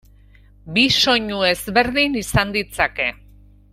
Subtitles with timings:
[0.77, 3.11] Bi soinu ezberdin izan ditzake.